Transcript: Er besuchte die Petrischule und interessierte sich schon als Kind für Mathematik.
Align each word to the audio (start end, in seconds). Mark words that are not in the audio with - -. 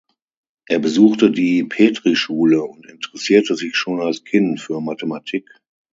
Er 0.67 0.79
besuchte 0.79 1.29
die 1.29 1.63
Petrischule 1.63 2.63
und 2.63 2.87
interessierte 2.87 3.53
sich 3.55 3.75
schon 3.75 4.01
als 4.01 4.23
Kind 4.23 4.59
für 4.59 4.81
Mathematik. 4.81 5.47